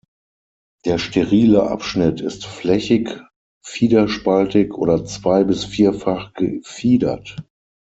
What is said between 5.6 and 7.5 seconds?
vierfach gefiedert.